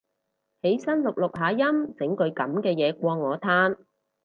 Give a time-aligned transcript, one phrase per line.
[0.63, 3.77] 起身錄錄下音整句噉嘅嘢過我嘆